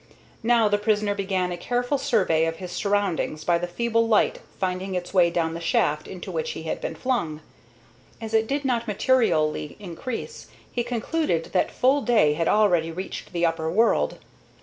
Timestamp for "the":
0.67-0.79, 3.59-3.67, 5.53-5.59, 13.31-13.45